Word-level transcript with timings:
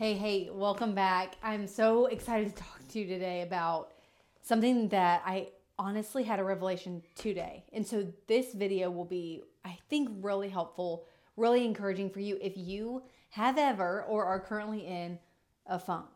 Hey, 0.00 0.14
hey, 0.14 0.48
welcome 0.50 0.94
back. 0.94 1.34
I'm 1.42 1.66
so 1.66 2.06
excited 2.06 2.56
to 2.56 2.62
talk 2.62 2.88
to 2.88 2.98
you 2.98 3.06
today 3.06 3.42
about 3.42 3.92
something 4.40 4.88
that 4.88 5.20
I 5.26 5.48
honestly 5.78 6.22
had 6.22 6.40
a 6.40 6.42
revelation 6.42 7.02
today. 7.14 7.66
And 7.74 7.86
so 7.86 8.10
this 8.26 8.54
video 8.54 8.90
will 8.90 9.04
be, 9.04 9.42
I 9.62 9.76
think, 9.90 10.08
really 10.22 10.48
helpful, 10.48 11.04
really 11.36 11.66
encouraging 11.66 12.08
for 12.08 12.20
you 12.20 12.38
if 12.40 12.54
you 12.56 13.02
have 13.32 13.58
ever 13.58 14.04
or 14.04 14.24
are 14.24 14.40
currently 14.40 14.86
in 14.86 15.18
a 15.66 15.78
funk. 15.78 16.08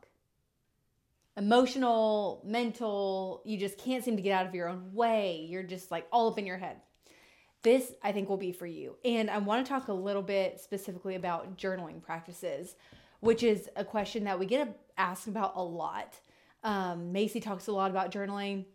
Emotional, 1.37 2.41
mental, 2.43 3.43
you 3.45 3.59
just 3.59 3.77
can't 3.77 4.03
seem 4.03 4.16
to 4.16 4.23
get 4.23 4.32
out 4.32 4.46
of 4.46 4.55
your 4.55 4.71
own 4.71 4.95
way. 4.95 5.46
You're 5.46 5.62
just 5.62 5.91
like 5.91 6.07
all 6.11 6.29
up 6.29 6.39
in 6.39 6.46
your 6.46 6.57
head. 6.57 6.79
This, 7.62 7.93
I 8.03 8.12
think, 8.12 8.30
will 8.30 8.39
be 8.39 8.53
for 8.53 8.66
you. 8.66 8.96
And 9.05 9.29
I 9.29 9.37
want 9.37 9.66
to 9.66 9.69
talk 9.69 9.89
a 9.89 9.93
little 9.93 10.23
bit 10.23 10.59
specifically 10.59 11.16
about 11.16 11.59
journaling 11.59 12.03
practices 12.03 12.77
which 13.25 13.43
is 13.43 13.70
a 13.75 13.84
question 13.84 14.25
that 14.25 14.38
we 14.38 14.45
get 14.45 14.79
asked 14.98 15.29
about 15.29 15.52
a 15.56 15.62
lot. 15.62 16.20
Um, 16.62 17.10
Macy 17.10 17.41
talks 17.41 17.69
a 17.69 17.73
lot 17.73 17.91
about 17.91 18.12
journaling. 18.12 18.66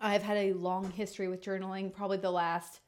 I've 0.00 0.22
had 0.22 0.36
a 0.36 0.52
long 0.52 0.90
history 0.90 1.28
with 1.28 1.40
journaling, 1.40 1.92
probably 1.92 2.18
the 2.18 2.30
last 2.30 2.80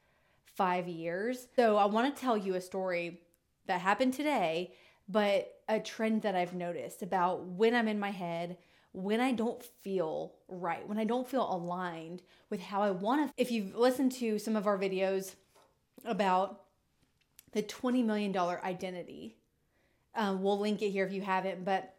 five 0.44 0.88
years. 0.88 1.48
So 1.56 1.78
I 1.78 1.86
want 1.86 2.14
to 2.14 2.20
tell 2.20 2.36
you 2.36 2.56
a 2.56 2.60
story 2.60 3.22
that 3.66 3.80
happened 3.80 4.12
today, 4.12 4.74
but 5.08 5.62
a 5.66 5.80
trend 5.80 6.22
that 6.22 6.34
I've 6.34 6.54
noticed 6.54 7.02
about 7.02 7.46
when 7.46 7.74
I'm 7.74 7.88
in 7.88 7.98
my 7.98 8.10
head, 8.10 8.58
when 8.92 9.20
I 9.20 9.32
don't 9.32 9.62
feel 9.62 10.34
right, 10.46 10.86
when 10.86 10.98
I 10.98 11.04
don't 11.04 11.26
feel 11.26 11.50
aligned 11.50 12.20
with 12.50 12.60
how 12.60 12.82
I 12.82 12.90
want 12.90 13.28
to. 13.28 13.42
If 13.42 13.50
you've 13.50 13.74
listened 13.74 14.12
to 14.12 14.38
some 14.38 14.56
of 14.56 14.66
our 14.66 14.78
videos 14.78 15.36
about 16.04 16.64
the 17.52 17.62
$20 17.62 18.04
million 18.04 18.36
identity, 18.36 19.36
um, 20.14 20.42
we'll 20.42 20.58
link 20.58 20.82
it 20.82 20.90
here 20.90 21.06
if 21.06 21.12
you 21.12 21.22
haven't. 21.22 21.64
But 21.64 21.94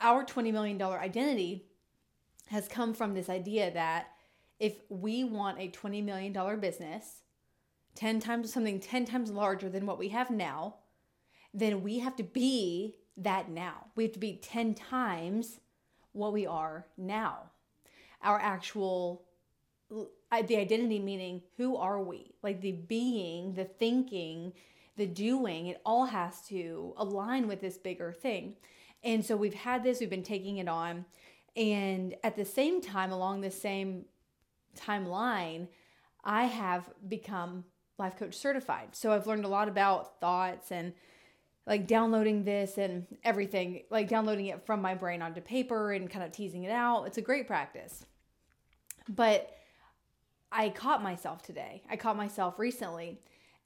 our 0.00 0.24
$20 0.24 0.52
million 0.52 0.80
identity 0.80 1.66
has 2.48 2.68
come 2.68 2.94
from 2.94 3.14
this 3.14 3.28
idea 3.28 3.72
that 3.72 4.08
if 4.58 4.74
we 4.88 5.24
want 5.24 5.58
a 5.58 5.68
$20 5.70 6.04
million 6.04 6.60
business, 6.60 7.22
10 7.94 8.20
times 8.20 8.52
something 8.52 8.80
10 8.80 9.04
times 9.04 9.30
larger 9.30 9.68
than 9.68 9.86
what 9.86 9.98
we 9.98 10.08
have 10.08 10.30
now, 10.30 10.76
then 11.52 11.82
we 11.82 11.98
have 11.98 12.16
to 12.16 12.22
be 12.22 12.96
that 13.16 13.50
now. 13.50 13.86
We 13.96 14.04
have 14.04 14.12
to 14.12 14.18
be 14.18 14.38
10 14.42 14.74
times 14.74 15.60
what 16.12 16.32
we 16.32 16.46
are 16.46 16.86
now. 16.96 17.50
Our 18.22 18.38
actual 18.38 19.22
the 19.88 20.56
identity 20.56 20.98
meaning 20.98 21.42
who 21.56 21.76
are 21.76 22.02
we? 22.02 22.32
Like 22.42 22.60
the 22.60 22.72
being, 22.72 23.54
the 23.54 23.64
thinking, 23.64 24.52
the 24.96 25.06
doing, 25.06 25.66
it 25.66 25.80
all 25.84 26.06
has 26.06 26.40
to 26.48 26.94
align 26.96 27.48
with 27.48 27.60
this 27.60 27.76
bigger 27.76 28.12
thing. 28.12 28.56
And 29.04 29.24
so 29.24 29.36
we've 29.36 29.54
had 29.54 29.82
this, 29.82 30.00
we've 30.00 30.10
been 30.10 30.22
taking 30.22 30.58
it 30.58 30.68
on. 30.68 31.04
And 31.54 32.14
at 32.24 32.36
the 32.36 32.44
same 32.44 32.80
time, 32.80 33.12
along 33.12 33.40
the 33.40 33.50
same 33.50 34.04
timeline, 34.76 35.68
I 36.24 36.44
have 36.44 36.88
become 37.08 37.64
life 37.98 38.16
coach 38.16 38.34
certified. 38.34 38.88
So 38.92 39.12
I've 39.12 39.26
learned 39.26 39.44
a 39.44 39.48
lot 39.48 39.68
about 39.68 40.20
thoughts 40.20 40.70
and 40.70 40.92
like 41.66 41.86
downloading 41.86 42.44
this 42.44 42.78
and 42.78 43.06
everything, 43.24 43.82
like 43.90 44.08
downloading 44.08 44.46
it 44.46 44.64
from 44.66 44.80
my 44.80 44.94
brain 44.94 45.22
onto 45.22 45.40
paper 45.40 45.92
and 45.92 46.10
kind 46.10 46.24
of 46.24 46.32
teasing 46.32 46.64
it 46.64 46.70
out. 46.70 47.04
It's 47.04 47.18
a 47.18 47.22
great 47.22 47.46
practice. 47.46 48.04
But 49.08 49.52
I 50.52 50.68
caught 50.70 51.02
myself 51.02 51.42
today. 51.42 51.82
I 51.90 51.96
caught 51.96 52.16
myself 52.16 52.58
recently. 52.58 53.20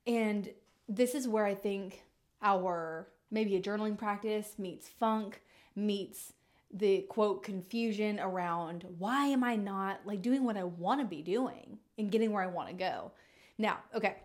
And 0.07 0.49
this 0.91 1.15
is 1.15 1.29
where 1.29 1.47
I 1.47 1.55
think 1.55 2.03
our 2.43 3.07
maybe 3.31 3.55
a 3.55 3.63
journaling 3.63 3.97
practice 3.97 4.55
meets 4.59 4.89
funk, 4.89 5.41
meets 5.77 6.33
the 6.73 7.03
quote 7.09 7.43
confusion 7.43 8.19
around 8.21 8.85
why 8.99 9.27
am 9.27 9.43
I 9.43 9.57
not 9.57 10.01
like 10.05 10.21
doing 10.21 10.45
what 10.45 10.57
I 10.57 10.65
want 10.65 11.01
to 11.01 11.07
be 11.07 11.23
doing 11.23 11.79
and 11.97 12.11
getting 12.11 12.33
where 12.33 12.43
I 12.43 12.49
want 12.49 12.69
to 12.69 12.75
go. 12.75 13.13
Now, 13.57 13.79
okay. 13.95 14.17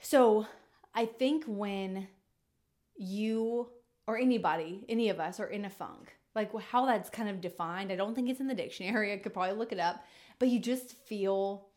So, 0.00 0.46
I 0.94 1.04
think 1.04 1.44
when 1.46 2.08
you 2.96 3.68
or 4.06 4.18
anybody, 4.18 4.84
any 4.88 5.08
of 5.08 5.20
us 5.20 5.38
are 5.40 5.46
in 5.46 5.64
a 5.64 5.70
funk, 5.70 6.16
like 6.34 6.50
how 6.60 6.86
that's 6.86 7.10
kind 7.10 7.28
of 7.28 7.40
defined, 7.40 7.92
I 7.92 7.96
don't 7.96 8.14
think 8.14 8.28
it's 8.28 8.40
in 8.40 8.46
the 8.46 8.54
dictionary. 8.54 9.12
I 9.12 9.18
could 9.18 9.34
probably 9.34 9.56
look 9.56 9.72
it 9.72 9.78
up, 9.78 10.04
but 10.38 10.48
you 10.48 10.58
just 10.58 10.92
feel 11.06 11.69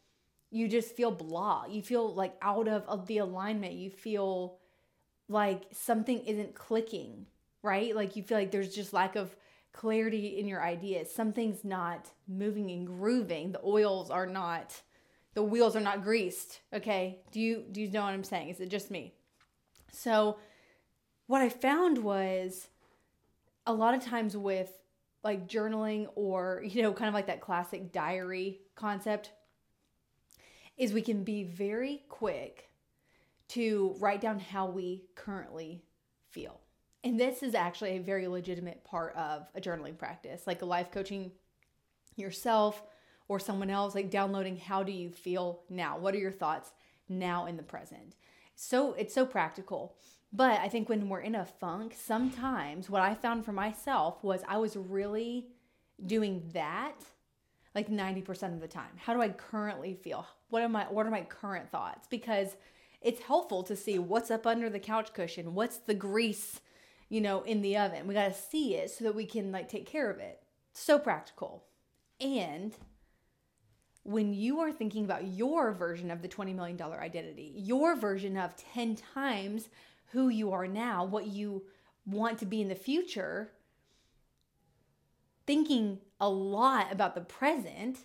you 0.54 0.68
just 0.68 0.96
feel 0.96 1.10
blah. 1.10 1.66
You 1.68 1.82
feel 1.82 2.14
like 2.14 2.36
out 2.42 2.68
of, 2.68 2.84
of 2.88 3.08
the 3.08 3.18
alignment. 3.18 3.74
You 3.74 3.90
feel 3.90 4.60
like 5.28 5.64
something 5.72 6.24
isn't 6.26 6.54
clicking, 6.54 7.26
right? 7.64 7.96
Like 7.96 8.16
you 8.16 8.22
feel 8.22 8.38
like 8.38 8.52
there's 8.52 8.74
just 8.74 8.94
lack 8.94 9.16
of 9.16 9.36
clarity 9.72 10.40
in 10.40 10.48
your 10.48 10.64
ideas. 10.64 11.12
Something's 11.12 11.66
not 11.66 12.12
moving 12.28 12.70
and 12.70 12.86
grooving. 12.86 13.52
The 13.52 13.62
oils 13.66 14.12
are 14.12 14.28
not 14.28 14.80
the 15.34 15.42
wheels 15.42 15.76
are 15.76 15.82
not 15.82 16.04
greased, 16.04 16.60
okay? 16.72 17.22
Do 17.32 17.40
you 17.40 17.66
do 17.72 17.82
you 17.82 17.90
know 17.90 18.04
what 18.04 18.14
I'm 18.14 18.24
saying? 18.24 18.50
Is 18.50 18.60
it 18.60 18.70
just 18.70 18.92
me? 18.92 19.16
So 19.92 20.38
what 21.26 21.42
I 21.42 21.50
found 21.50 21.98
was 21.98 22.68
a 23.66 23.74
lot 23.74 23.96
of 23.96 24.04
times 24.04 24.38
with 24.38 24.72
like 25.24 25.48
journaling 25.48 26.10
or 26.14 26.62
you 26.64 26.84
know 26.84 26.94
kind 26.94 27.08
of 27.08 27.16
like 27.16 27.26
that 27.26 27.42
classic 27.42 27.92
diary 27.92 28.60
concept 28.76 29.32
is 30.78 30.94
we 30.94 31.02
can 31.02 31.24
be 31.24 31.44
very 31.44 32.04
quick 32.10 32.70
to 33.50 33.96
write 34.00 34.22
down 34.22 34.40
how 34.40 34.66
we 34.66 35.04
currently 35.16 35.84
feel. 36.30 36.60
And 37.04 37.20
this 37.20 37.44
is 37.44 37.54
actually 37.54 37.98
a 37.98 38.02
very 38.02 38.28
legitimate 38.28 38.84
part 38.84 39.16
of 39.16 39.48
a 39.56 39.62
journaling 39.62 39.98
practice, 39.98 40.48
like 40.48 40.62
a 40.62 40.66
life 40.66 40.92
coaching 40.92 41.32
yourself 42.16 42.82
or 43.28 43.40
someone 43.40 43.70
else, 43.70 43.96
like 43.96 44.10
downloading 44.10 44.58
how 44.58 44.84
do 44.84 44.92
you 44.92 45.10
feel 45.10 45.62
now? 45.70 45.98
What 45.98 46.16
are 46.16 46.20
your 46.20 46.32
thoughts 46.32 46.72
now 47.10 47.46
in 47.46 47.58
the 47.58 47.64
present? 47.64 48.16
So 48.56 48.94
it's 48.94 49.14
so 49.14 49.26
practical. 49.26 49.96
But 50.32 50.60
I 50.62 50.70
think 50.70 50.90
when 50.90 51.10
we're 51.10 51.20
in 51.20 51.36
a 51.36 51.46
funk, 51.46 51.94
sometimes 51.96 52.90
what 52.90 53.02
I 53.02 53.14
found 53.14 53.46
for 53.46 53.52
myself 53.52 54.24
was 54.24 54.42
I 54.48 54.58
was 54.58 54.76
really 54.76 55.48
doing 56.04 56.50
that 56.54 56.96
like 57.76 57.90
90% 57.90 58.54
of 58.54 58.62
the 58.62 58.68
time. 58.68 58.92
How 58.98 59.14
do 59.14 59.22
I 59.22 59.30
currently 59.30 59.94
feel? 59.96 60.28
What 60.50 60.62
am 60.62 60.76
I 60.76 60.84
what 60.86 61.06
are 61.06 61.12
my 61.12 61.24
current 61.24 61.70
thoughts? 61.70 62.08
Because 62.10 62.56
it's 63.02 63.22
helpful 63.22 63.64
to 63.64 63.76
see 63.76 64.00
what's 64.00 64.32
up 64.32 64.48
under 64.48 64.70
the 64.70 64.80
couch 64.80 65.14
cushion, 65.14 65.54
what's 65.54 65.78
the 65.78 65.94
grease, 65.94 66.62
you 67.10 67.20
know, 67.20 67.42
in 67.42 67.62
the 67.62 67.78
oven. 67.78 68.08
We 68.08 68.14
got 68.14 68.34
to 68.34 68.34
see 68.34 68.76
it 68.76 68.92
so 68.92 69.04
that 69.04 69.16
we 69.16 69.26
can 69.26 69.52
like 69.52 69.68
take 69.68 69.86
care 69.86 70.10
of 70.10 70.20
it. 70.20 70.42
So 70.72 70.98
practical. 70.98 71.66
And 72.22 72.74
when 74.04 74.34
you 74.34 74.60
are 74.60 74.72
thinking 74.72 75.06
about 75.06 75.28
your 75.28 75.72
version 75.72 76.12
of 76.12 76.22
the 76.22 76.28
$20 76.28 76.56
million 76.56 76.82
identity, 76.82 77.54
your 77.56 77.96
version 77.96 78.38
of 78.38 78.56
10 78.56 78.96
times 78.96 79.70
who 80.12 80.30
you 80.30 80.52
are 80.52 80.68
now, 80.68 81.04
what 81.04 81.28
you 81.28 81.64
want 82.06 82.38
to 82.40 82.46
be 82.46 82.62
in 82.62 82.68
the 82.68 82.76
future, 82.76 83.52
thinking 85.46 86.00
a 86.20 86.30
lot 86.30 86.92
about 86.92 87.16
the 87.16 87.22
present 87.22 88.00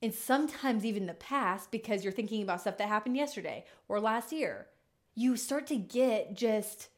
and 0.00 0.12
sometimes 0.12 0.84
even 0.84 1.06
the 1.06 1.14
past 1.14 1.70
because 1.70 2.02
you're 2.02 2.12
thinking 2.12 2.42
about 2.42 2.60
stuff 2.60 2.78
that 2.78 2.88
happened 2.88 3.16
yesterday 3.16 3.64
or 3.88 4.00
last 4.00 4.32
year. 4.32 4.66
You 5.14 5.36
start 5.36 5.66
to 5.68 5.76
get 5.76 6.34
just 6.34 6.88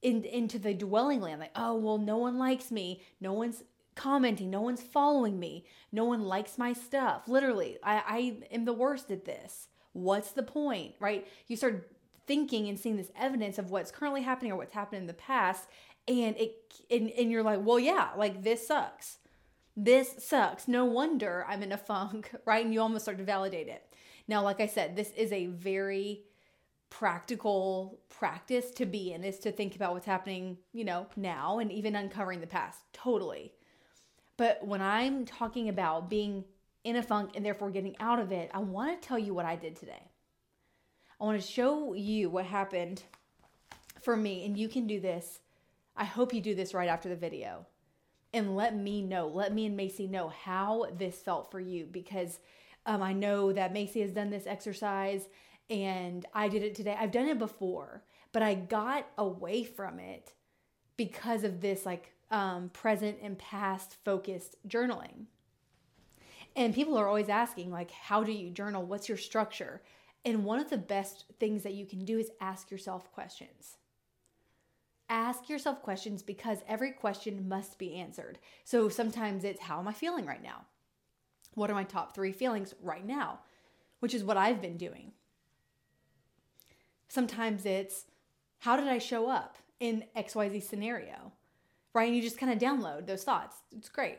in, 0.00 0.24
into 0.24 0.58
the 0.58 0.74
dwelling 0.74 1.20
land 1.20 1.40
like, 1.40 1.50
oh, 1.56 1.74
well, 1.74 1.98
no 1.98 2.16
one 2.16 2.38
likes 2.38 2.70
me. 2.70 3.02
No 3.20 3.32
one's 3.32 3.64
commenting. 3.94 4.50
No 4.50 4.60
one's 4.60 4.82
following 4.82 5.38
me. 5.38 5.66
No 5.92 6.04
one 6.04 6.22
likes 6.22 6.56
my 6.56 6.72
stuff. 6.72 7.28
Literally, 7.28 7.78
I, 7.82 8.02
I 8.06 8.54
am 8.54 8.64
the 8.64 8.72
worst 8.72 9.10
at 9.10 9.24
this. 9.24 9.68
What's 9.92 10.32
the 10.32 10.42
point, 10.42 10.94
right? 11.00 11.26
You 11.46 11.56
start 11.56 11.90
thinking 12.26 12.68
and 12.68 12.78
seeing 12.78 12.96
this 12.96 13.12
evidence 13.18 13.58
of 13.58 13.70
what's 13.70 13.90
currently 13.90 14.22
happening 14.22 14.52
or 14.52 14.56
what's 14.56 14.72
happened 14.72 15.02
in 15.02 15.06
the 15.06 15.14
past 15.14 15.68
and 16.06 16.36
it 16.36 16.56
and, 16.90 17.10
and 17.10 17.30
you're 17.30 17.42
like 17.42 17.60
well 17.62 17.78
yeah 17.78 18.10
like 18.16 18.42
this 18.42 18.66
sucks. 18.66 19.18
This 19.76 20.14
sucks. 20.18 20.68
No 20.68 20.84
wonder 20.84 21.44
i'm 21.48 21.62
in 21.62 21.72
a 21.72 21.78
funk 21.78 22.34
right? 22.44 22.64
And 22.64 22.72
you 22.72 22.80
almost 22.80 23.04
start 23.04 23.18
to 23.18 23.24
validate 23.24 23.68
it. 23.68 23.84
Now 24.28 24.42
like 24.42 24.60
i 24.60 24.66
said 24.66 24.96
this 24.96 25.12
is 25.12 25.32
a 25.32 25.46
very 25.46 26.24
practical 26.90 27.98
practice 28.08 28.70
to 28.70 28.86
be 28.86 29.12
in 29.12 29.24
is 29.24 29.40
to 29.40 29.50
think 29.50 29.74
about 29.74 29.92
what's 29.92 30.06
happening 30.06 30.56
you 30.72 30.84
know 30.84 31.08
now 31.16 31.58
and 31.58 31.72
even 31.72 31.96
uncovering 31.96 32.40
the 32.40 32.46
past. 32.46 32.80
Totally. 32.92 33.52
But 34.36 34.66
when 34.66 34.82
i'm 34.82 35.24
talking 35.24 35.68
about 35.68 36.10
being 36.10 36.44
in 36.84 36.96
a 36.96 37.02
funk 37.02 37.30
and 37.34 37.44
therefore 37.44 37.70
getting 37.70 37.96
out 37.98 38.18
of 38.18 38.30
it 38.30 38.50
i 38.52 38.58
want 38.58 39.00
to 39.00 39.08
tell 39.08 39.18
you 39.18 39.32
what 39.32 39.46
i 39.46 39.56
did 39.56 39.76
today. 39.76 40.10
I 41.20 41.24
want 41.24 41.40
to 41.40 41.46
show 41.46 41.94
you 41.94 42.28
what 42.28 42.44
happened 42.44 43.02
for 44.02 44.16
me 44.16 44.44
and 44.44 44.58
you 44.58 44.68
can 44.68 44.86
do 44.86 45.00
this 45.00 45.40
I 45.96 46.04
hope 46.04 46.34
you 46.34 46.40
do 46.40 46.54
this 46.54 46.74
right 46.74 46.88
after 46.88 47.08
the 47.08 47.16
video 47.16 47.66
and 48.32 48.56
let 48.56 48.76
me 48.76 49.00
know, 49.00 49.28
let 49.28 49.54
me 49.54 49.66
and 49.66 49.76
Macy 49.76 50.08
know 50.08 50.28
how 50.28 50.86
this 50.98 51.22
felt 51.22 51.50
for 51.50 51.60
you 51.60 51.86
because 51.90 52.40
um, 52.84 53.00
I 53.02 53.12
know 53.12 53.52
that 53.52 53.72
Macy 53.72 54.00
has 54.00 54.10
done 54.10 54.30
this 54.30 54.46
exercise 54.46 55.28
and 55.70 56.26
I 56.34 56.48
did 56.48 56.62
it 56.62 56.74
today. 56.74 56.96
I've 56.98 57.12
done 57.12 57.28
it 57.28 57.38
before, 57.38 58.02
but 58.32 58.42
I 58.42 58.54
got 58.54 59.06
away 59.16 59.62
from 59.62 60.00
it 60.00 60.32
because 60.96 61.44
of 61.44 61.60
this 61.60 61.86
like 61.86 62.12
um, 62.30 62.70
present 62.70 63.18
and 63.22 63.38
past 63.38 63.96
focused 64.04 64.56
journaling. 64.68 65.26
And 66.56 66.74
people 66.74 66.96
are 66.96 67.08
always 67.08 67.28
asking, 67.28 67.72
like, 67.72 67.90
how 67.90 68.22
do 68.22 68.30
you 68.30 68.50
journal? 68.50 68.84
What's 68.84 69.08
your 69.08 69.18
structure? 69.18 69.82
And 70.24 70.44
one 70.44 70.60
of 70.60 70.70
the 70.70 70.78
best 70.78 71.24
things 71.40 71.62
that 71.64 71.74
you 71.74 71.84
can 71.84 72.04
do 72.04 72.18
is 72.18 72.30
ask 72.40 72.70
yourself 72.70 73.12
questions. 73.12 73.76
Ask 75.08 75.48
yourself 75.48 75.82
questions 75.82 76.22
because 76.22 76.58
every 76.66 76.90
question 76.90 77.48
must 77.48 77.78
be 77.78 77.94
answered. 77.94 78.38
So 78.64 78.88
sometimes 78.88 79.44
it's, 79.44 79.60
how 79.60 79.78
am 79.78 79.88
I 79.88 79.92
feeling 79.92 80.26
right 80.26 80.42
now? 80.42 80.66
What 81.54 81.70
are 81.70 81.74
my 81.74 81.84
top 81.84 82.14
three 82.14 82.32
feelings 82.32 82.74
right 82.82 83.04
now? 83.04 83.40
Which 84.00 84.14
is 84.14 84.24
what 84.24 84.36
I've 84.36 84.62
been 84.62 84.76
doing. 84.76 85.12
Sometimes 87.08 87.64
it's, 87.66 88.06
how 88.58 88.76
did 88.76 88.88
I 88.88 88.98
show 88.98 89.28
up 89.28 89.58
in 89.78 90.04
XYZ 90.16 90.62
scenario? 90.62 91.32
Right? 91.92 92.08
And 92.08 92.16
you 92.16 92.22
just 92.22 92.38
kind 92.38 92.52
of 92.52 92.58
download 92.58 93.06
those 93.06 93.24
thoughts. 93.24 93.56
It's 93.76 93.88
great. 93.88 94.18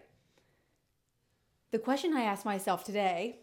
The 1.72 1.80
question 1.80 2.14
I 2.14 2.22
asked 2.22 2.46
myself 2.46 2.84
today 2.84 3.40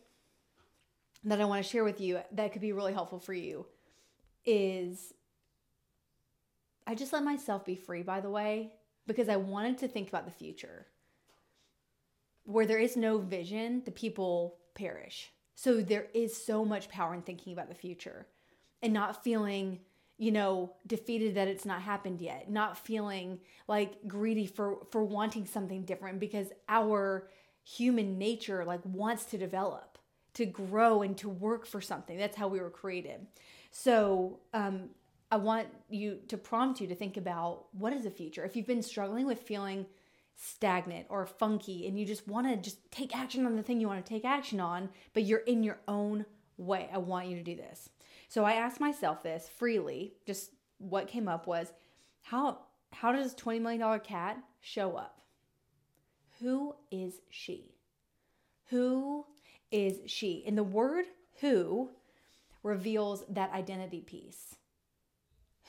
that 1.24 1.40
I 1.40 1.44
want 1.44 1.62
to 1.62 1.68
share 1.68 1.84
with 1.84 2.00
you 2.00 2.20
that 2.32 2.52
could 2.52 2.62
be 2.62 2.72
really 2.72 2.92
helpful 2.92 3.18
for 3.18 3.34
you 3.34 3.66
is 4.44 5.12
I 6.86 6.94
just 6.94 7.12
let 7.12 7.24
myself 7.24 7.64
be 7.64 7.76
free, 7.76 8.02
by 8.02 8.20
the 8.20 8.30
way, 8.30 8.72
because 9.06 9.28
I 9.28 9.36
wanted 9.36 9.78
to 9.78 9.88
think 9.88 10.08
about 10.08 10.24
the 10.24 10.32
future. 10.32 10.86
Where 12.44 12.66
there 12.66 12.78
is 12.78 12.96
no 12.96 13.18
vision, 13.18 13.82
the 13.84 13.90
people 13.92 14.58
perish. 14.74 15.30
So 15.54 15.80
there 15.80 16.08
is 16.14 16.36
so 16.36 16.64
much 16.64 16.88
power 16.88 17.14
in 17.14 17.22
thinking 17.22 17.52
about 17.52 17.68
the 17.68 17.74
future 17.74 18.26
and 18.82 18.92
not 18.92 19.22
feeling, 19.22 19.80
you 20.18 20.32
know, 20.32 20.72
defeated 20.86 21.36
that 21.36 21.48
it's 21.48 21.64
not 21.64 21.82
happened 21.82 22.20
yet, 22.20 22.50
not 22.50 22.78
feeling 22.78 23.38
like 23.68 24.08
greedy 24.08 24.46
for 24.46 24.78
for 24.90 25.04
wanting 25.04 25.46
something 25.46 25.84
different 25.84 26.18
because 26.18 26.48
our 26.68 27.28
human 27.64 28.18
nature 28.18 28.64
like 28.64 28.80
wants 28.84 29.24
to 29.26 29.38
develop, 29.38 29.98
to 30.34 30.46
grow 30.46 31.02
and 31.02 31.16
to 31.18 31.28
work 31.28 31.64
for 31.64 31.80
something. 31.80 32.18
That's 32.18 32.36
how 32.36 32.48
we 32.48 32.60
were 32.60 32.70
created. 32.70 33.26
So, 33.70 34.40
um 34.52 34.90
I 35.32 35.36
want 35.36 35.68
you 35.88 36.18
to 36.28 36.36
prompt 36.36 36.78
you 36.82 36.86
to 36.88 36.94
think 36.94 37.16
about 37.16 37.64
what 37.72 37.94
is 37.94 38.04
the 38.04 38.10
future. 38.10 38.44
If 38.44 38.54
you've 38.54 38.66
been 38.66 38.82
struggling 38.82 39.24
with 39.24 39.40
feeling 39.40 39.86
stagnant 40.36 41.06
or 41.08 41.24
funky 41.24 41.88
and 41.88 41.98
you 41.98 42.04
just 42.04 42.28
want 42.28 42.46
to 42.48 42.56
just 42.58 42.78
take 42.90 43.16
action 43.16 43.46
on 43.46 43.56
the 43.56 43.62
thing 43.62 43.80
you 43.80 43.88
want 43.88 44.04
to 44.04 44.08
take 44.08 44.26
action 44.26 44.60
on, 44.60 44.90
but 45.14 45.22
you're 45.22 45.38
in 45.38 45.62
your 45.64 45.80
own 45.88 46.26
way, 46.58 46.90
I 46.92 46.98
want 46.98 47.28
you 47.28 47.36
to 47.36 47.42
do 47.42 47.56
this. 47.56 47.88
So 48.28 48.44
I 48.44 48.52
asked 48.52 48.78
myself 48.78 49.22
this 49.22 49.48
freely, 49.48 50.12
just 50.26 50.50
what 50.76 51.08
came 51.08 51.28
up 51.28 51.46
was 51.46 51.72
how 52.20 52.58
how 52.92 53.10
does 53.10 53.32
20 53.32 53.58
million 53.58 53.80
dollar 53.80 54.00
Kat 54.00 54.36
show 54.60 54.96
up? 54.96 55.22
Who 56.40 56.74
is 56.90 57.22
she? 57.30 57.72
Who 58.68 59.24
is 59.70 60.00
she? 60.04 60.44
And 60.46 60.58
the 60.58 60.62
word 60.62 61.06
who 61.40 61.88
reveals 62.62 63.24
that 63.30 63.50
identity 63.54 64.02
piece 64.02 64.56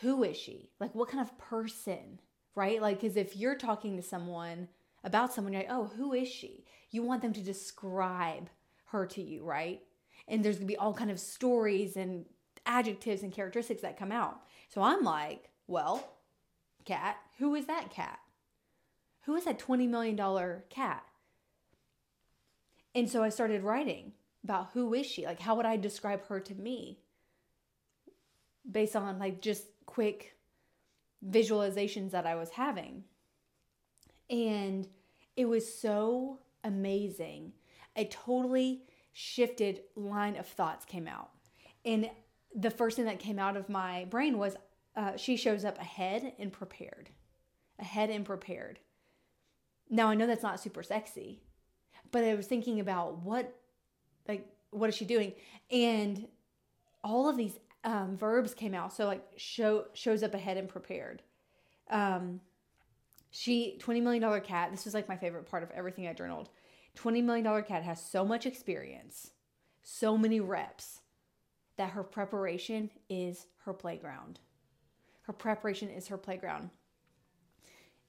who 0.03 0.23
is 0.23 0.37
she? 0.37 0.69
Like, 0.79 0.93
what 0.93 1.09
kind 1.09 1.21
of 1.21 1.37
person, 1.37 2.19
right? 2.55 2.81
Like, 2.81 3.01
because 3.01 3.17
if 3.17 3.35
you're 3.35 3.55
talking 3.55 3.95
to 3.97 4.03
someone 4.03 4.67
about 5.03 5.33
someone, 5.33 5.53
you're 5.53 5.63
like, 5.63 5.71
oh, 5.71 5.91
who 5.95 6.13
is 6.13 6.27
she? 6.27 6.65
You 6.91 7.03
want 7.03 7.21
them 7.21 7.33
to 7.33 7.41
describe 7.41 8.49
her 8.87 9.05
to 9.07 9.21
you, 9.21 9.43
right? 9.43 9.81
And 10.27 10.43
there's 10.43 10.57
gonna 10.57 10.67
be 10.67 10.77
all 10.77 10.93
kind 10.93 11.09
of 11.09 11.19
stories 11.19 11.97
and 11.97 12.25
adjectives 12.65 13.23
and 13.23 13.33
characteristics 13.33 13.81
that 13.81 13.97
come 13.97 14.11
out. 14.11 14.41
So 14.69 14.81
I'm 14.81 15.03
like, 15.03 15.49
well, 15.67 16.17
Kat, 16.85 17.17
who 17.39 17.55
is 17.55 17.65
that 17.67 17.89
Kat? 17.89 18.19
Who 19.25 19.35
is 19.35 19.45
that 19.45 19.59
$20 19.59 19.89
million 19.89 20.17
Kat? 20.69 21.03
And 22.93 23.09
so 23.09 23.23
I 23.23 23.29
started 23.29 23.63
writing 23.63 24.13
about 24.43 24.69
who 24.73 24.93
is 24.93 25.05
she? 25.05 25.25
Like, 25.25 25.39
how 25.39 25.55
would 25.55 25.65
I 25.65 25.77
describe 25.77 26.27
her 26.27 26.39
to 26.41 26.55
me? 26.55 26.99
Based 28.69 28.95
on 28.95 29.19
like 29.19 29.41
just 29.41 29.65
quick 29.85 30.35
visualizations 31.27 32.11
that 32.11 32.25
I 32.25 32.35
was 32.35 32.51
having. 32.51 33.03
And 34.29 34.87
it 35.35 35.45
was 35.45 35.73
so 35.73 36.39
amazing. 36.63 37.53
A 37.95 38.05
totally 38.05 38.83
shifted 39.11 39.81
line 39.95 40.35
of 40.35 40.47
thoughts 40.47 40.85
came 40.85 41.07
out. 41.07 41.29
And 41.85 42.09
the 42.55 42.71
first 42.71 42.95
thing 42.95 43.05
that 43.05 43.19
came 43.19 43.39
out 43.39 43.57
of 43.57 43.69
my 43.69 44.05
brain 44.05 44.37
was 44.37 44.55
uh, 44.95 45.17
she 45.17 45.37
shows 45.37 45.65
up 45.65 45.79
ahead 45.79 46.33
and 46.39 46.51
prepared. 46.51 47.09
Ahead 47.79 48.09
and 48.09 48.25
prepared. 48.25 48.79
Now, 49.89 50.07
I 50.09 50.15
know 50.15 50.27
that's 50.27 50.43
not 50.43 50.59
super 50.59 50.83
sexy, 50.83 51.41
but 52.11 52.23
I 52.23 52.35
was 52.35 52.47
thinking 52.47 52.79
about 52.79 53.19
what, 53.19 53.53
like, 54.27 54.47
what 54.71 54.89
is 54.89 54.95
she 54.95 55.05
doing? 55.05 55.33
And 55.71 56.27
all 57.03 57.27
of 57.27 57.37
these 57.37 57.59
um, 57.83 58.17
verbs 58.17 58.53
came 58.53 58.73
out. 58.73 58.93
So 58.93 59.05
like 59.05 59.23
show 59.35 59.85
shows 59.93 60.23
up 60.23 60.33
ahead 60.33 60.57
and 60.57 60.67
prepared. 60.67 61.21
Um, 61.89 62.41
she 63.31 63.77
twenty 63.79 64.01
million 64.01 64.21
dollar 64.21 64.39
Kat. 64.39 64.71
This 64.71 64.85
was 64.85 64.93
like 64.93 65.09
my 65.09 65.17
favorite 65.17 65.49
part 65.49 65.63
of 65.63 65.71
everything 65.71 66.07
I 66.07 66.13
journaled. 66.13 66.49
Twenty 66.95 67.21
million 67.21 67.43
dollar 67.43 67.61
Kat 67.61 67.83
has 67.83 68.03
so 68.03 68.23
much 68.23 68.45
experience, 68.45 69.31
so 69.81 70.17
many 70.17 70.39
reps, 70.39 71.01
that 71.77 71.91
her 71.91 72.03
preparation 72.03 72.89
is 73.09 73.47
her 73.65 73.73
playground. 73.73 74.39
Her 75.23 75.33
preparation 75.33 75.89
is 75.89 76.07
her 76.07 76.17
playground. 76.17 76.69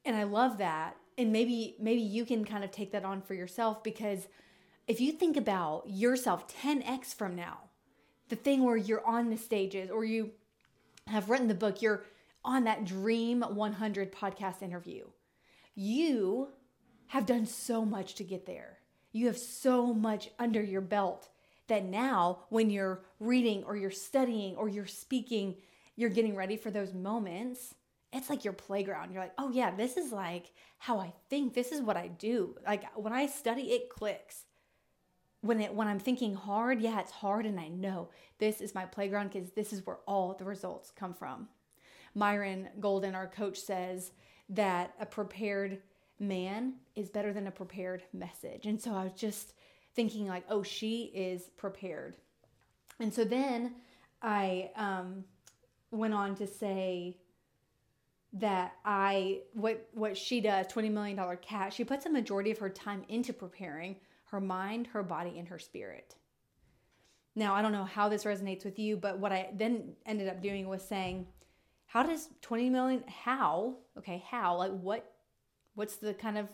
And 0.04 0.16
I 0.16 0.24
love 0.24 0.58
that. 0.58 0.96
And 1.16 1.32
maybe 1.32 1.76
maybe 1.80 2.02
you 2.02 2.24
can 2.24 2.44
kind 2.44 2.64
of 2.64 2.70
take 2.70 2.92
that 2.92 3.04
on 3.04 3.22
for 3.22 3.34
yourself 3.34 3.82
because 3.82 4.28
if 4.86 5.00
you 5.00 5.12
think 5.12 5.36
about 5.36 5.84
yourself 5.86 6.46
10x 6.62 7.14
from 7.14 7.34
now, 7.34 7.70
the 8.28 8.36
thing 8.36 8.64
where 8.64 8.76
you're 8.76 9.06
on 9.06 9.30
the 9.30 9.36
stages 9.36 9.90
or 9.90 10.04
you 10.04 10.30
have 11.06 11.28
written 11.28 11.48
the 11.48 11.54
book, 11.54 11.82
you're 11.82 12.04
on 12.44 12.64
that 12.64 12.84
Dream 12.84 13.42
100 13.42 14.12
podcast 14.12 14.62
interview. 14.62 15.04
You 15.74 16.48
have 17.08 17.26
done 17.26 17.46
so 17.46 17.84
much 17.84 18.14
to 18.16 18.24
get 18.24 18.46
there. 18.46 18.78
You 19.12 19.26
have 19.26 19.38
so 19.38 19.92
much 19.92 20.30
under 20.38 20.62
your 20.62 20.80
belt 20.80 21.28
that 21.68 21.84
now, 21.84 22.40
when 22.50 22.70
you're 22.70 23.02
reading 23.20 23.64
or 23.64 23.76
you're 23.76 23.90
studying 23.90 24.56
or 24.56 24.68
you're 24.68 24.86
speaking, 24.86 25.56
you're 25.96 26.10
getting 26.10 26.36
ready 26.36 26.56
for 26.56 26.70
those 26.70 26.92
moments. 26.92 27.74
It's 28.12 28.28
like 28.28 28.44
your 28.44 28.52
playground. 28.52 29.12
You're 29.12 29.22
like, 29.22 29.32
oh, 29.38 29.50
yeah, 29.50 29.70
this 29.70 29.96
is 29.96 30.12
like 30.12 30.52
how 30.78 30.98
I 30.98 31.12
think. 31.30 31.54
This 31.54 31.72
is 31.72 31.80
what 31.80 31.96
I 31.96 32.08
do. 32.08 32.56
Like 32.66 32.84
when 32.96 33.12
I 33.12 33.26
study, 33.26 33.72
it 33.72 33.88
clicks 33.88 34.44
when 35.44 35.60
it 35.60 35.74
when 35.74 35.86
I'm 35.86 35.98
thinking 35.98 36.34
hard, 36.34 36.80
yeah, 36.80 37.00
it's 37.00 37.12
hard 37.12 37.44
and 37.44 37.60
I 37.60 37.68
know 37.68 38.08
this 38.38 38.62
is 38.62 38.74
my 38.74 38.86
playground 38.86 39.30
because 39.30 39.50
this 39.50 39.74
is 39.74 39.86
where 39.86 39.98
all 40.06 40.32
the 40.32 40.44
results 40.44 40.90
come 40.90 41.12
from. 41.12 41.48
Myron 42.14 42.68
Golden, 42.80 43.14
our 43.14 43.26
coach, 43.26 43.58
says 43.58 44.12
that 44.48 44.94
a 44.98 45.04
prepared 45.04 45.82
man 46.18 46.74
is 46.96 47.10
better 47.10 47.32
than 47.32 47.46
a 47.46 47.50
prepared 47.50 48.04
message. 48.14 48.64
And 48.64 48.80
so 48.80 48.94
I 48.94 49.04
was 49.04 49.12
just 49.12 49.52
thinking 49.94 50.26
like, 50.26 50.44
oh, 50.48 50.62
she 50.62 51.12
is 51.14 51.50
prepared. 51.58 52.16
And 52.98 53.12
so 53.12 53.24
then 53.24 53.74
I 54.22 54.70
um, 54.76 55.24
went 55.90 56.14
on 56.14 56.36
to 56.36 56.46
say 56.46 57.18
that 58.32 58.72
I 58.84 59.42
what 59.52 59.88
what 59.92 60.16
she 60.16 60.40
does, 60.40 60.68
twenty 60.68 60.88
million 60.88 61.18
dollar 61.18 61.36
Kat. 61.36 61.74
She 61.74 61.84
puts 61.84 62.06
a 62.06 62.10
majority 62.10 62.50
of 62.50 62.56
her 62.58 62.70
time 62.70 63.04
into 63.10 63.34
preparing 63.34 63.96
her 64.34 64.40
mind, 64.40 64.88
her 64.88 65.04
body, 65.04 65.38
and 65.38 65.46
her 65.46 65.60
spirit. 65.60 66.16
Now, 67.36 67.54
I 67.54 67.62
don't 67.62 67.70
know 67.70 67.84
how 67.84 68.08
this 68.08 68.24
resonates 68.24 68.64
with 68.64 68.80
you, 68.80 68.96
but 68.96 69.20
what 69.20 69.30
I 69.30 69.50
then 69.54 69.94
ended 70.06 70.28
up 70.28 70.42
doing 70.42 70.66
was 70.68 70.82
saying, 70.82 71.28
how 71.86 72.02
does 72.02 72.30
20 72.42 72.68
million 72.68 73.04
how, 73.06 73.76
okay, 73.96 74.24
how, 74.28 74.56
like 74.56 74.72
what 74.72 75.12
what's 75.76 75.96
the 75.96 76.14
kind 76.14 76.36
of 76.36 76.48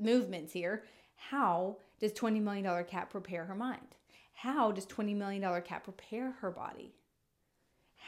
movements 0.00 0.52
here? 0.52 0.82
How 1.14 1.76
does 2.00 2.12
20 2.12 2.40
million 2.40 2.64
dollar 2.64 2.82
Kat 2.82 3.10
prepare 3.10 3.44
her 3.44 3.54
mind? 3.54 3.94
How 4.32 4.72
does 4.72 4.86
20 4.86 5.14
million 5.14 5.40
dollar 5.40 5.60
Kat 5.60 5.84
prepare 5.84 6.32
her 6.40 6.50
body? 6.50 6.96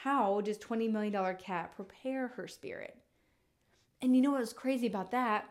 How 0.03 0.41
does 0.41 0.59
20 0.59 0.89
million 0.89 1.13
dollar 1.13 1.35
Kat 1.35 1.77
prepare 1.77 2.29
her 2.29 2.49
spirit? 2.49 2.97
And 4.03 4.17
you 4.17 4.23
know 4.23 4.33
what 4.33 4.41
was 4.41 4.53
crazy 4.53 4.89
about 4.89 5.13
that? 5.13 5.49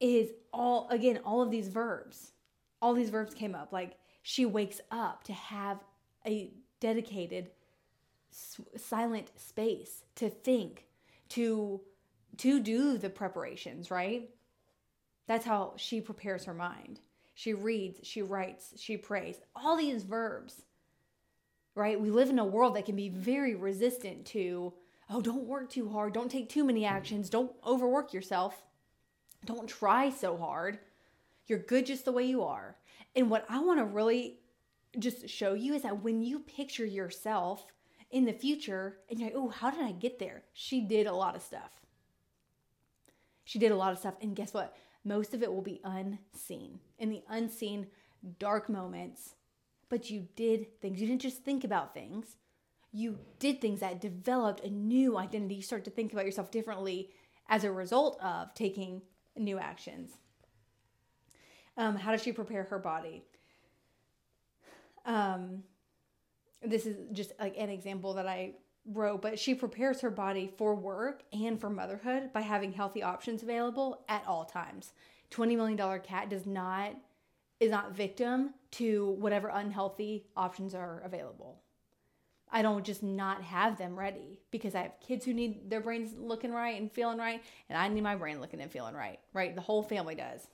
Is 0.00 0.30
all 0.52 0.88
again 0.90 1.18
all 1.24 1.42
of 1.42 1.50
these 1.50 1.68
verbs 1.68 2.32
all 2.80 2.94
these 2.94 3.10
verbs 3.10 3.34
came 3.34 3.54
up 3.54 3.72
like 3.72 3.96
she 4.22 4.46
wakes 4.46 4.80
up 4.90 5.24
to 5.24 5.32
have 5.32 5.78
a 6.26 6.52
dedicated 6.80 7.50
silent 8.76 9.30
space 9.36 10.04
to 10.14 10.28
think 10.28 10.84
to 11.28 11.80
to 12.36 12.60
do 12.60 12.96
the 12.98 13.10
preparations 13.10 13.90
right 13.90 14.30
that's 15.26 15.46
how 15.46 15.72
she 15.76 16.00
prepares 16.00 16.44
her 16.44 16.54
mind 16.54 17.00
she 17.34 17.52
reads 17.52 17.98
she 18.02 18.22
writes 18.22 18.74
she 18.76 18.96
prays 18.96 19.40
all 19.56 19.76
these 19.76 20.04
verbs 20.04 20.62
right 21.74 22.00
we 22.00 22.10
live 22.10 22.30
in 22.30 22.38
a 22.38 22.44
world 22.44 22.76
that 22.76 22.86
can 22.86 22.96
be 22.96 23.08
very 23.08 23.54
resistant 23.54 24.24
to 24.24 24.72
oh, 25.10 25.20
don't 25.20 25.46
work 25.46 25.70
too 25.70 25.88
hard. 25.88 26.12
Don't 26.12 26.30
take 26.30 26.48
too 26.48 26.64
many 26.64 26.84
actions. 26.84 27.30
Don't 27.30 27.52
overwork 27.66 28.12
yourself. 28.12 28.62
Don't 29.44 29.68
try 29.68 30.10
so 30.10 30.36
hard. 30.36 30.78
You're 31.46 31.58
good 31.58 31.86
just 31.86 32.04
the 32.04 32.12
way 32.12 32.24
you 32.24 32.42
are. 32.42 32.76
And 33.16 33.30
what 33.30 33.46
I 33.48 33.60
want 33.60 33.78
to 33.78 33.84
really 33.84 34.40
just 34.98 35.28
show 35.28 35.54
you 35.54 35.74
is 35.74 35.82
that 35.82 36.02
when 36.02 36.22
you 36.22 36.40
picture 36.40 36.84
yourself 36.84 37.66
in 38.10 38.24
the 38.24 38.32
future 38.32 38.98
and 39.10 39.18
you're 39.18 39.28
like, 39.28 39.36
oh, 39.36 39.48
how 39.48 39.70
did 39.70 39.82
I 39.82 39.92
get 39.92 40.18
there? 40.18 40.42
She 40.52 40.80
did 40.80 41.06
a 41.06 41.14
lot 41.14 41.36
of 41.36 41.42
stuff. 41.42 41.72
She 43.44 43.58
did 43.58 43.72
a 43.72 43.76
lot 43.76 43.92
of 43.92 43.98
stuff. 43.98 44.14
And 44.20 44.36
guess 44.36 44.52
what? 44.52 44.76
Most 45.04 45.34
of 45.34 45.42
it 45.42 45.52
will 45.52 45.62
be 45.62 45.80
unseen. 45.84 46.80
In 46.98 47.08
the 47.10 47.22
unseen, 47.28 47.86
dark 48.38 48.68
moments, 48.68 49.34
but 49.88 50.10
you 50.10 50.28
did 50.36 50.80
things. 50.80 51.00
You 51.00 51.06
didn't 51.06 51.22
just 51.22 51.44
think 51.44 51.64
about 51.64 51.94
things. 51.94 52.36
You 52.92 53.18
did 53.38 53.60
things 53.60 53.80
that 53.80 54.00
developed 54.00 54.64
a 54.64 54.70
new 54.70 55.16
identity. 55.16 55.56
You 55.56 55.62
start 55.62 55.84
to 55.84 55.90
think 55.90 56.12
about 56.12 56.24
yourself 56.24 56.50
differently 56.50 57.10
as 57.48 57.64
a 57.64 57.72
result 57.72 58.18
of 58.22 58.54
taking 58.54 59.02
new 59.38 59.58
actions. 59.58 60.10
Um, 61.76 61.96
how 61.96 62.12
does 62.12 62.22
she 62.22 62.32
prepare 62.32 62.64
her 62.64 62.78
body? 62.78 63.24
Um, 65.06 65.62
this 66.62 66.86
is 66.86 66.96
just 67.12 67.32
like 67.38 67.54
an 67.56 67.70
example 67.70 68.14
that 68.14 68.26
I 68.26 68.54
wrote, 68.84 69.22
but 69.22 69.38
she 69.38 69.54
prepares 69.54 70.00
her 70.00 70.10
body 70.10 70.52
for 70.56 70.74
work 70.74 71.22
and 71.32 71.60
for 71.60 71.70
motherhood 71.70 72.32
by 72.32 72.40
having 72.40 72.72
healthy 72.72 73.02
options 73.02 73.42
available 73.42 74.04
at 74.08 74.24
all 74.26 74.44
times. 74.44 74.92
$20 75.30 75.56
million 75.56 76.00
Kat 76.00 76.28
does 76.28 76.46
not 76.46 76.92
is 77.60 77.70
not 77.72 77.92
victim 77.92 78.54
to 78.70 79.16
whatever 79.18 79.48
unhealthy 79.48 80.26
options 80.36 80.74
are 80.74 81.02
available. 81.04 81.60
I 82.50 82.62
don't 82.62 82.84
just 82.84 83.02
not 83.02 83.42
have 83.42 83.76
them 83.76 83.98
ready 83.98 84.40
because 84.50 84.74
I 84.74 84.82
have 84.82 85.00
kids 85.06 85.24
who 85.24 85.34
need 85.34 85.70
their 85.70 85.80
brains 85.80 86.14
looking 86.18 86.52
right 86.52 86.80
and 86.80 86.90
feeling 86.90 87.18
right, 87.18 87.42
and 87.68 87.78
I 87.78 87.88
need 87.88 88.02
my 88.02 88.16
brain 88.16 88.40
looking 88.40 88.60
and 88.60 88.70
feeling 88.70 88.94
right, 88.94 89.20
right? 89.32 89.54
The 89.54 89.60
whole 89.60 89.82
family 89.82 90.14
does. 90.14 90.46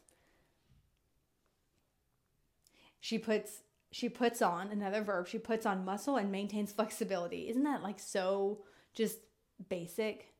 She 3.00 3.18
puts 3.18 3.60
she 3.92 4.08
puts 4.08 4.42
on 4.42 4.70
another 4.70 5.02
verb. 5.02 5.28
She 5.28 5.38
puts 5.38 5.66
on 5.66 5.84
muscle 5.84 6.16
and 6.16 6.32
maintains 6.32 6.72
flexibility. 6.72 7.48
Isn't 7.48 7.62
that 7.62 7.82
like 7.82 8.00
so 8.00 8.58
just 8.92 9.18
basic? 9.68 10.32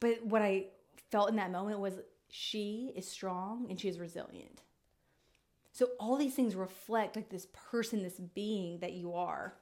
But 0.00 0.22
what 0.22 0.42
I 0.42 0.66
felt 1.10 1.30
in 1.30 1.36
that 1.36 1.50
moment 1.50 1.80
was 1.80 1.94
she 2.28 2.92
is 2.94 3.08
strong 3.08 3.66
and 3.70 3.80
she 3.80 3.88
is 3.88 3.98
resilient. 3.98 4.60
So 5.72 5.90
all 5.98 6.16
these 6.16 6.34
things 6.34 6.54
reflect 6.54 7.16
like 7.16 7.30
this 7.30 7.46
person, 7.70 8.02
this 8.02 8.20
being 8.20 8.80
that 8.80 8.92
you 8.92 9.14
are. 9.14 9.54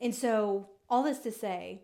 And 0.00 0.14
so 0.14 0.68
all 0.88 1.02
this 1.02 1.18
to 1.20 1.32
say, 1.32 1.82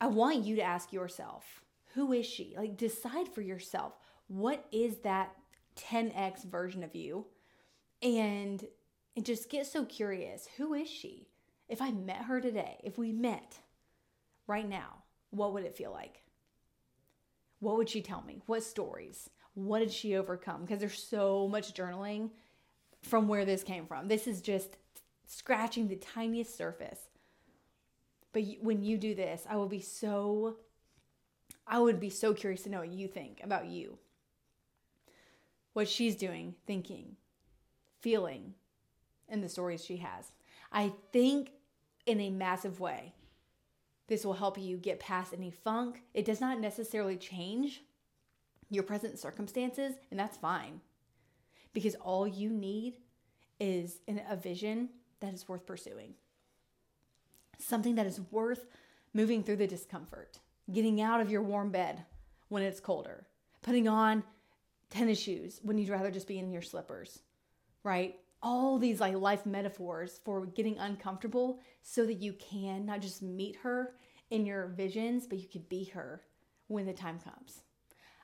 I 0.00 0.06
want 0.06 0.44
you 0.44 0.56
to 0.56 0.62
ask 0.62 0.92
yourself, 0.92 1.64
who 1.94 2.12
is 2.12 2.26
she? 2.26 2.54
Like 2.56 2.76
decide 2.76 3.28
for 3.28 3.42
yourself, 3.42 3.94
what 4.28 4.64
is 4.72 4.98
that 4.98 5.34
10x 5.76 6.44
version 6.44 6.82
of 6.82 6.94
you? 6.94 7.26
And 8.02 8.64
and 9.16 9.26
just 9.26 9.50
get 9.50 9.66
so 9.66 9.84
curious, 9.84 10.48
who 10.56 10.72
is 10.72 10.88
she? 10.88 11.28
If 11.68 11.82
I 11.82 11.90
met 11.90 12.22
her 12.22 12.40
today, 12.40 12.80
if 12.84 12.96
we 12.96 13.12
met 13.12 13.58
right 14.46 14.68
now, 14.68 15.02
what 15.30 15.52
would 15.52 15.64
it 15.64 15.76
feel 15.76 15.90
like? 15.90 16.22
What 17.58 17.76
would 17.76 17.88
she 17.88 18.02
tell 18.02 18.22
me? 18.22 18.40
What 18.46 18.62
stories? 18.62 19.28
What 19.54 19.80
did 19.80 19.92
she 19.92 20.16
overcome? 20.16 20.62
Because 20.62 20.80
there's 20.80 21.02
so 21.02 21.48
much 21.48 21.74
journaling 21.74 22.30
from 23.02 23.28
where 23.28 23.44
this 23.44 23.62
came 23.62 23.86
from. 23.86 24.08
This 24.08 24.26
is 24.26 24.40
just 24.40 24.76
scratching 25.30 25.86
the 25.86 25.96
tiniest 25.96 26.56
surface. 26.56 26.98
But 28.32 28.42
when 28.60 28.82
you 28.82 28.98
do 28.98 29.14
this, 29.14 29.46
I 29.48 29.56
will 29.56 29.68
be 29.68 29.80
so 29.80 30.56
I 31.66 31.78
would 31.78 32.00
be 32.00 32.10
so 32.10 32.34
curious 32.34 32.62
to 32.62 32.68
know 32.68 32.80
what 32.80 32.88
you 32.88 33.06
think 33.06 33.40
about 33.44 33.66
you. 33.66 33.98
What 35.72 35.88
she's 35.88 36.16
doing, 36.16 36.56
thinking, 36.66 37.16
feeling, 38.00 38.54
and 39.28 39.42
the 39.42 39.48
stories 39.48 39.84
she 39.84 39.98
has. 39.98 40.32
I 40.72 40.92
think 41.12 41.52
in 42.06 42.20
a 42.20 42.30
massive 42.30 42.80
way, 42.80 43.14
this 44.08 44.24
will 44.24 44.34
help 44.34 44.58
you 44.58 44.78
get 44.78 44.98
past 44.98 45.32
any 45.32 45.52
funk. 45.52 46.02
It 46.12 46.24
does 46.24 46.40
not 46.40 46.58
necessarily 46.58 47.16
change 47.16 47.82
your 48.68 48.82
present 48.82 49.16
circumstances, 49.20 49.94
and 50.10 50.18
that's 50.18 50.36
fine. 50.36 50.80
Because 51.72 51.94
all 51.94 52.26
you 52.26 52.50
need 52.50 52.96
is 53.60 54.00
a 54.08 54.34
vision 54.34 54.88
that 55.20 55.34
is 55.34 55.48
worth 55.48 55.66
pursuing. 55.66 56.14
Something 57.58 57.94
that 57.96 58.06
is 58.06 58.20
worth 58.30 58.66
moving 59.12 59.42
through 59.42 59.56
the 59.56 59.66
discomfort, 59.66 60.38
getting 60.72 61.00
out 61.00 61.20
of 61.20 61.30
your 61.30 61.42
warm 61.42 61.70
bed 61.70 62.04
when 62.48 62.62
it's 62.62 62.80
colder, 62.80 63.26
putting 63.62 63.88
on 63.88 64.22
tennis 64.88 65.20
shoes 65.20 65.60
when 65.62 65.78
you'd 65.78 65.90
rather 65.90 66.10
just 66.10 66.28
be 66.28 66.38
in 66.38 66.52
your 66.52 66.62
slippers, 66.62 67.20
right? 67.84 68.16
All 68.42 68.78
these 68.78 69.00
like 69.00 69.14
life 69.14 69.44
metaphors 69.44 70.20
for 70.24 70.46
getting 70.46 70.78
uncomfortable 70.78 71.60
so 71.82 72.06
that 72.06 72.22
you 72.22 72.32
can 72.34 72.86
not 72.86 73.00
just 73.00 73.22
meet 73.22 73.56
her 73.56 73.94
in 74.30 74.46
your 74.46 74.68
visions, 74.68 75.26
but 75.26 75.38
you 75.38 75.48
can 75.48 75.62
be 75.68 75.84
her 75.84 76.22
when 76.68 76.86
the 76.86 76.92
time 76.92 77.18
comes. 77.18 77.60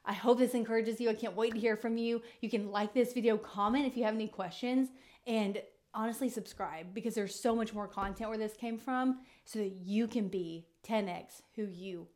I 0.05 0.13
hope 0.13 0.39
this 0.39 0.55
encourages 0.55 1.01
you. 1.01 1.11
I 1.11 1.15
can't 1.15 1.37
wait 1.37 1.53
to 1.53 1.61
hear 1.61 1.77
from 1.77 1.99
you. 1.99 2.23
You 2.41 2.49
can 2.49 2.71
like 2.71 2.95
this 2.95 3.13
video, 3.13 3.37
comment 3.37 3.87
if 3.87 3.97
you 3.97 4.05
have 4.05 4.15
any 4.15 4.29
questions, 4.29 4.89
and 5.27 5.61
honestly 5.97 6.29
subscribe 6.29 6.95
because 6.95 7.15
there's 7.15 7.35
so 7.35 7.57
much 7.57 7.73
more 7.73 7.89
content 7.89 8.29
where 8.29 8.39
this 8.39 8.55
came 8.55 8.79
from 8.79 9.21
so 9.45 9.59
that 9.59 9.73
you 9.83 10.07
can 10.07 10.29
be 10.29 10.67
10x 10.87 11.41
who 11.57 11.65
you 11.65 12.07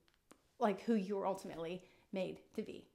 like 0.60 0.82
who 0.82 0.94
you 0.94 1.16
were 1.16 1.26
ultimately 1.26 1.82
made 2.12 2.40
to 2.54 2.62
be. 2.62 2.89